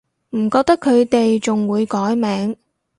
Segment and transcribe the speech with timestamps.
[0.31, 2.57] 唔覺得佢哋仲會改名